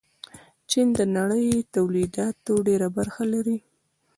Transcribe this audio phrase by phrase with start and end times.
[0.69, 3.57] چین د نړۍ تولیداتو ډېره برخه لري.